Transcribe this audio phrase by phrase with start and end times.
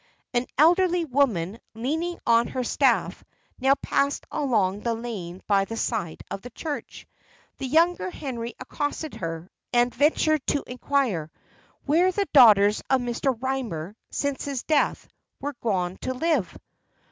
[0.33, 3.23] An elderly woman, leaning on her staff,
[3.59, 7.05] now passed along the lane by the side of the church.
[7.59, 11.29] The younger Henry accosted her, and ventured to inquire
[11.85, 13.39] "where the daughters of Mr.
[13.39, 15.07] Rymer, since his death,
[15.39, 16.51] were gone to live?"